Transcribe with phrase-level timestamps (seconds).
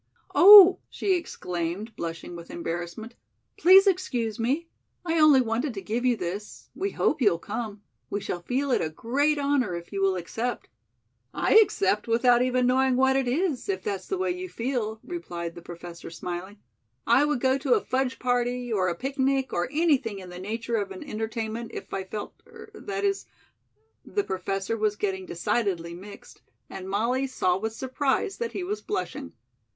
[0.33, 3.13] "Oh," she exclaimed, blushing with embarrassment.
[3.55, 4.67] "Please excuse me.
[5.05, 6.69] I only wanted to give you this.
[6.73, 7.83] We hope you'll come.
[8.09, 10.67] We shall feel it a great honor if you will accept."
[11.35, 15.53] "I accept without even knowing what it is, if that's the way you feel," replied
[15.53, 16.57] the Professor, smiling.
[17.05, 20.77] "I would go to a fudge party or a picnic or anything in the nature
[20.77, 23.27] of an entertainment, if I felt er that is"
[24.15, 26.41] the Professor was getting decidedly mixed,
[26.71, 29.33] and Molly saw with surprise that he was blushing.